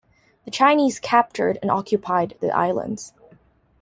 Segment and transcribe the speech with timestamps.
[0.45, 3.13] The Chinese captured and occupied the islands.